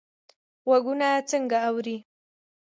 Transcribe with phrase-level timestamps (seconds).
[0.67, 1.97] غوږونه څنګه اوري؟